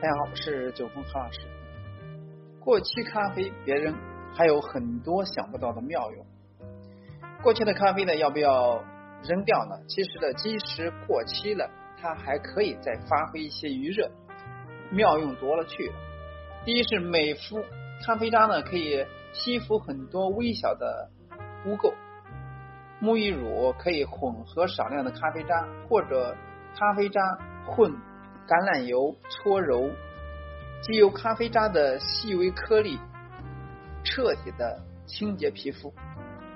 [0.00, 1.40] 大家好，我是九峰何老师。
[2.58, 3.94] 过期咖啡别扔，
[4.32, 6.26] 还有很多想不到的妙用。
[7.42, 8.82] 过期的咖啡呢，要不要
[9.22, 9.76] 扔掉呢？
[9.86, 11.68] 其实呢，即使过期了，
[12.00, 14.10] 它还可以再发挥一些余热，
[14.90, 15.94] 妙用多了去了。
[16.64, 17.62] 第一是美肤，
[18.06, 19.04] 咖啡渣呢可以
[19.34, 21.10] 吸附很多微小的
[21.66, 21.92] 污垢。
[23.02, 26.34] 沐浴乳可以混合少量的咖啡渣，或者
[26.74, 27.20] 咖啡渣
[27.66, 27.92] 混。
[28.48, 29.90] 橄榄油搓揉，
[30.82, 32.98] 既有咖啡渣的细微颗粒，
[34.02, 35.92] 彻底的清洁皮肤。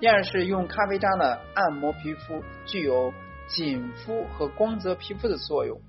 [0.01, 3.13] 第二是用咖啡渣呢按摩皮肤，具有
[3.47, 5.81] 紧肤和光泽皮肤的作用。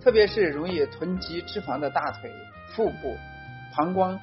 [0.00, 2.32] 特别是容易囤积脂肪的大腿、
[2.74, 3.14] 腹部、
[3.76, 4.18] 膀胱，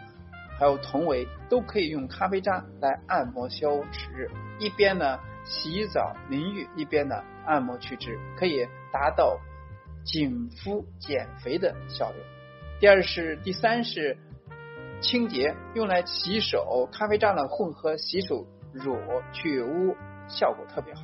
[0.58, 4.32] 还有臀围，都可以用咖啡渣来按摩消脂。
[4.58, 9.40] 一边呢洗澡淋浴，一边呢按摩去脂，可以达到。
[10.08, 12.26] 紧肤减肥的效用。
[12.80, 14.18] 第二是，第三是
[15.02, 18.98] 清洁，用来洗手，咖啡渣呢混合洗手乳
[19.34, 19.96] 去污，
[20.30, 21.02] 效果特别好。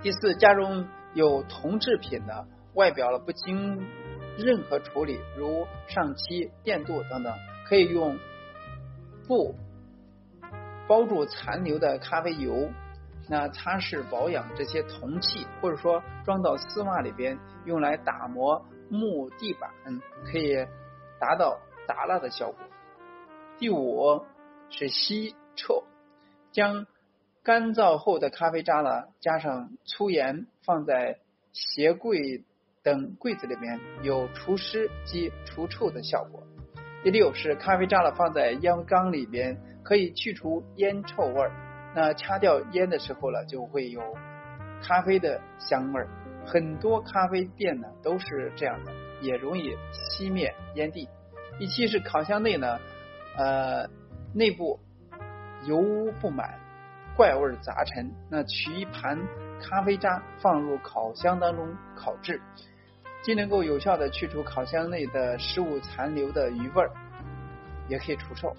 [0.00, 3.84] 第四，家中有铜制品的，外表了不经
[4.38, 7.34] 任何处理，如上漆、电镀等等，
[7.68, 8.16] 可以用
[9.26, 9.56] 布
[10.86, 12.70] 包住残留的咖啡油。
[13.28, 19.70] 那擦拭保养这些铜器，或者说装到丝袜里边，用来打磨木地板，
[20.30, 20.54] 可以
[21.18, 22.58] 达到打蜡的效果。
[23.58, 24.24] 第五
[24.70, 25.82] 是吸臭，
[26.52, 26.86] 将
[27.42, 31.18] 干燥后的咖啡渣呢加上粗盐，放在
[31.52, 32.44] 鞋柜
[32.84, 36.42] 等柜子里面，有除湿及除臭的效果。
[37.02, 41.50] 第六是咖啡渣了放在烟缸里边，可以去除烟臭味儿。
[41.96, 44.02] 那掐掉烟的时候呢，就会有
[44.82, 46.06] 咖啡的香味儿。
[46.44, 51.08] 很多咖啡店呢都是这样的，也容易熄灭烟蒂。
[51.58, 52.78] 第七是烤箱内呢，
[53.38, 53.88] 呃，
[54.34, 54.78] 内部
[55.64, 56.60] 油污不满，
[57.16, 58.12] 怪味杂陈。
[58.28, 59.18] 那取一盘
[59.62, 62.42] 咖啡渣放入烤箱当中烤制，
[63.22, 66.90] 既能够有效的去除烤箱内的食物残留的余味儿，
[67.88, 68.54] 也可以除臭。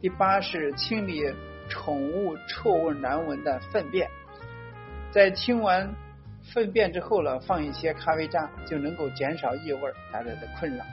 [0.00, 1.32] 第八是清理。
[1.68, 4.08] 宠物臭味难闻的粪便，
[5.10, 5.94] 在清完
[6.54, 10.84] 粪便之后呢，放一些咖啡渣，就能够减少异味带来的困扰。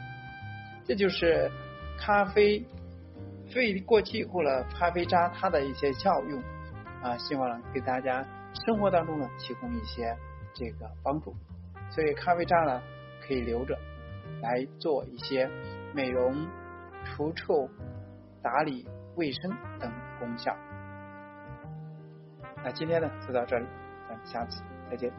[0.86, 1.50] 这就是
[1.98, 2.66] 咖啡
[3.54, 6.42] 废过期以后呢，咖啡渣它的一些效用
[7.02, 8.26] 啊，希望给大家
[8.66, 10.16] 生活当中呢提供一些
[10.54, 11.36] 这个帮助。
[11.90, 12.82] 所以咖啡渣呢
[13.28, 13.78] 可以留着
[14.42, 15.50] 来做一些
[15.94, 16.48] 美容、
[17.06, 17.70] 除臭、
[18.42, 18.88] 打理。
[19.16, 20.56] 卫生等功效。
[22.64, 23.66] 那今天呢就到这里，
[24.08, 25.12] 咱们下次再见。